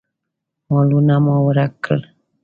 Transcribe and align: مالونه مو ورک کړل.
مالونه 0.71 1.15
مو 1.23 1.35
ورک 1.47 1.73
کړل. 1.83 2.01